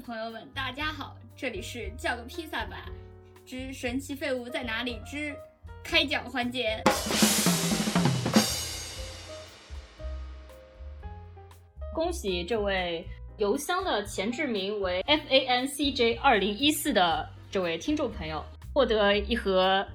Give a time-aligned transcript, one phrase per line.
[0.00, 2.86] 朋友们，大家好，这里是叫个披萨吧
[3.46, 5.34] 之神奇废物在哪里之
[5.82, 6.82] 开奖环节。
[11.94, 13.06] 恭喜这位
[13.38, 18.44] 邮箱的前置名为 f a n c j 二零一四的这位听众朋友
[18.74, 19.86] 获得一盒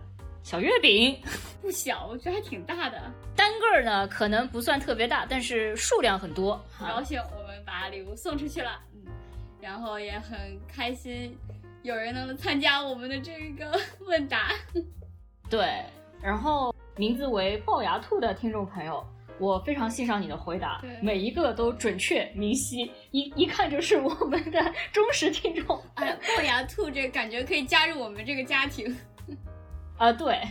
[0.42, 1.16] 小月饼，
[1.62, 3.00] 不小，我觉得还挺大的。
[3.36, 6.60] 单个儿呢可能不算特别大，但是数量很多。
[6.72, 9.04] 很高兴我们把礼物送出去了，嗯，
[9.62, 11.38] 然后也很开心
[11.84, 14.52] 有人能参加我们的这个 问答。
[15.50, 15.84] 对，
[16.22, 19.06] 然后名字为龅牙兔的听众朋友，
[19.40, 25.82] 我非常欣赏你的回答对，每一个都准确明晰，一一看就是我们的忠实听众。
[25.96, 28.96] 哎，龅牙兔这感觉可以加入我们这个家庭。
[29.98, 30.42] 啊，对，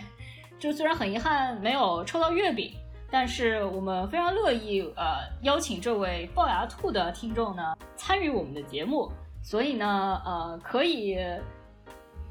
[0.59, 2.73] 就虽然很遗憾没有抽到月饼，
[3.11, 9.11] 但是我们非常乐意呃邀请这位龅牙兔的听众呢参与我们的节目，
[9.43, 11.19] 所以呢呃可以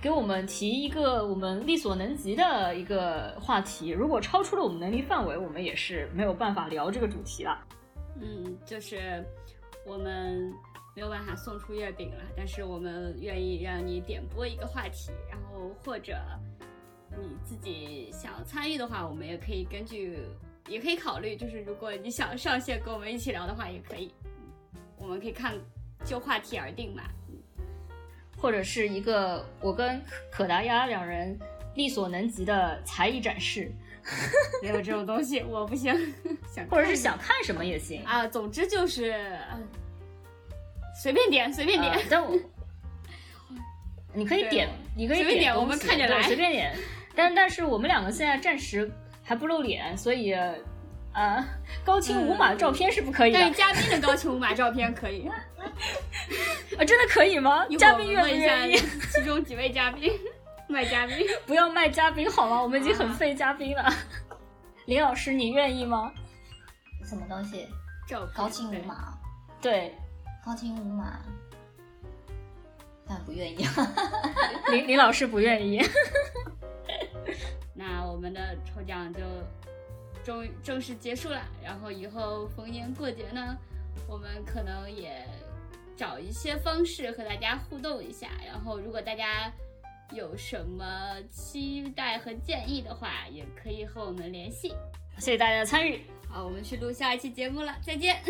[0.01, 7.59] 给我们提一个我们力所能及的一个话题，如果超出了我们能力范围，我们也是没有办法聊这个主题了。
[8.21, 9.25] 嗯，就是
[9.85, 10.53] 我们
[10.95, 16.17] 没有办法送出月饼了，但是我们愿意让你点播一个话题，然后或者
[17.17, 20.17] 你自己想要参与的话，我们也可以根据，
[20.69, 24.13] 也可以考虑，就是如果你想上线跟我们一起聊的话，也可以，
[24.73, 25.55] 嗯我们可以看
[26.05, 27.03] 就话题而定嘛。
[28.37, 31.37] 或者是一个我跟可达鸭两人
[31.75, 33.69] 力所能及的才艺展示，
[34.63, 35.93] 没有这种东西，我不行，
[36.53, 38.01] 想或者是想看什么也行。
[38.05, 39.59] 啊，总之就是呃
[41.01, 41.91] 随便点，随便点。
[41.91, 42.37] 呃但我
[44.13, 46.73] 你可以点，你可以随便点我们看着对来随便点。
[47.15, 48.89] 但但是我们两个现在暂时
[49.29, 50.33] 还不露脸，所以
[51.13, 51.45] 呃，
[51.85, 53.37] 高清无码的照片是不可以的。
[53.39, 55.27] 但是嘉宾的高清无码照片可以，
[56.75, 58.75] 啊，真的可以吗嘉宾愿不问一下愿意？
[59.13, 60.11] 其中几位嘉宾，
[60.67, 61.15] 卖嘉宾。
[61.45, 62.59] 不要卖嘉宾好吗？
[62.59, 63.93] 我们已经很啊费嘉宾了。
[64.85, 66.11] 林老师，你愿意吗？
[67.07, 67.67] 什么东西？
[68.07, 69.13] 照片高清无，码，
[69.61, 69.95] 对，
[70.43, 71.19] 高清无码，
[73.07, 73.63] 但不愿意。
[74.71, 75.79] 林林老师不愿意。
[78.19, 79.21] 我们的抽奖就
[80.25, 81.41] 终于正式结束了。
[81.63, 83.57] 然后以后逢年过节呢，
[84.09, 85.25] 我们可能也
[85.95, 88.27] 找一些方式和大家互动一下。
[88.45, 89.49] 然后如果大家
[90.11, 94.75] 有什么期待和建议的话，也可以和我们联系。
[95.17, 96.01] 谢谢大家的参与。
[96.27, 98.21] 好，我们去录下一期节目了，再见。